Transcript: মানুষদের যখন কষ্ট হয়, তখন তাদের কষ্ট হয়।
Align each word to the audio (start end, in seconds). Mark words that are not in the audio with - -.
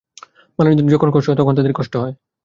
মানুষদের 0.59 0.93
যখন 0.93 1.09
কষ্ট 1.11 1.27
হয়, 1.29 1.39
তখন 1.39 1.53
তাদের 1.55 1.73
কষ্ট 1.73 1.93
হয়। 1.95 2.13